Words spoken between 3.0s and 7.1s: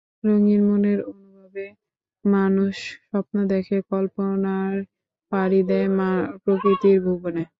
স্বপ্ন দেখে, কল্পনায় পাড়ি দেয় প্রকৃতির